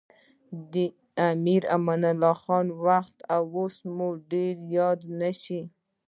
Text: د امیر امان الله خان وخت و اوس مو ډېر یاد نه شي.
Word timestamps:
د 0.73 0.75
امیر 1.31 1.63
امان 1.75 2.01
الله 2.11 2.35
خان 2.43 2.67
وخت 2.85 3.15
و 3.23 3.25
اوس 3.53 3.75
مو 3.95 4.09
ډېر 4.31 4.53
یاد 4.77 4.99
نه 5.19 5.31
شي. 5.41 5.61